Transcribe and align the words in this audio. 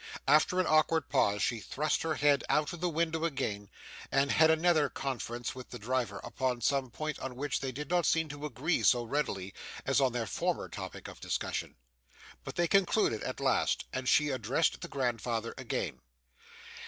After 0.27 0.59
an 0.59 0.65
awkward 0.65 1.09
pause, 1.09 1.43
she 1.43 1.59
thrust 1.59 2.01
her 2.01 2.15
head 2.15 2.43
out 2.49 2.73
of 2.73 2.79
the 2.81 2.89
window 2.89 3.23
again, 3.23 3.69
and 4.11 4.31
had 4.31 4.49
another 4.49 4.89
conference 4.89 5.53
with 5.53 5.69
the 5.69 5.77
driver 5.77 6.19
upon 6.23 6.61
some 6.61 6.89
point 6.89 7.19
on 7.19 7.35
which 7.35 7.59
they 7.59 7.71
did 7.71 7.87
not 7.91 8.07
seem 8.07 8.27
to 8.29 8.47
agree 8.47 8.77
quite 8.77 8.87
so 8.87 9.03
readily 9.03 9.53
as 9.85 10.01
on 10.01 10.11
their 10.11 10.25
former 10.25 10.67
topic 10.69 11.07
of 11.07 11.21
discussion; 11.21 11.75
but 12.43 12.55
they 12.55 12.67
concluded 12.67 13.21
at 13.21 13.39
last, 13.39 13.85
and 13.93 14.09
she 14.09 14.29
addressed 14.29 14.81
the 14.81 14.87
grandfather 14.87 15.53
again. 15.55 15.99